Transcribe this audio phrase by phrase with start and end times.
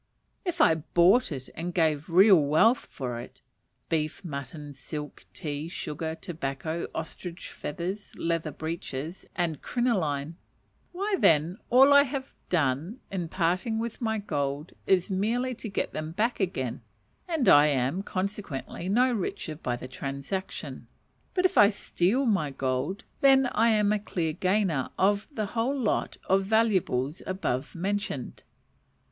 [0.43, 3.41] If I bought it, and gave real wealth for it,
[3.87, 10.37] beef, mutton, silk, tea, sugar, tobacco, ostrich feathers, leather breeches, and crinoline,
[10.91, 15.93] why, then, all I have done in parting with my gold, is merely to get
[15.93, 16.81] them back again,
[17.27, 20.87] and I am, consequently, no richer by the transaction;
[21.35, 25.79] but if I steal my gold, then I am a clear gainer of the whole
[25.79, 28.41] lot of valuables above mentioned.